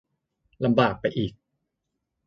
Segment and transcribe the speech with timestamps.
[0.63, 1.33] ลำบากไปอีก